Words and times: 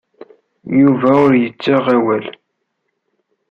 Yuba 0.79 1.09
ur 1.25 1.31
yettaɣ 1.41 1.85
awal. 1.95 2.25